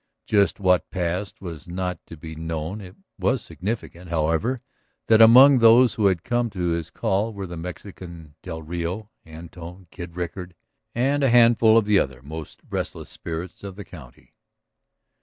Just 0.25 0.59
what 0.59 0.89
passed 0.89 1.41
was 1.41 1.67
not 1.67 2.03
to 2.07 2.17
be 2.17 2.35
known; 2.35 2.81
it 2.81 2.95
was 3.19 3.43
significant, 3.43 4.09
however, 4.09 4.61
that 5.05 5.21
among 5.21 5.59
those 5.59 5.93
who 5.93 6.07
had 6.07 6.23
come 6.23 6.49
to 6.49 6.69
his 6.69 6.89
call 6.89 7.33
were 7.35 7.45
the 7.45 7.55
Mexican, 7.55 8.33
del 8.41 8.63
Rio, 8.63 9.11
Antone, 9.27 9.85
Kid 9.91 10.15
Rickard, 10.15 10.55
and 10.95 11.23
a 11.23 11.29
handful 11.29 11.77
of 11.77 11.85
the 11.85 11.99
other 11.99 12.23
most 12.23 12.61
restless 12.67 13.11
spirits 13.11 13.63
of 13.63 13.75
the 13.75 13.85
county. 13.85 14.33